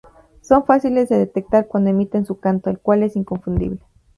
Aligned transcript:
Son 0.41 0.65
fáciles 0.65 1.09
de 1.09 1.17
detectar 1.19 1.67
cuando 1.67 1.91
emiten 1.91 2.25
su 2.25 2.39
canto, 2.39 2.71
el 2.71 2.79
cual 2.79 3.03
es 3.03 3.15
inconfundible. 3.15 3.81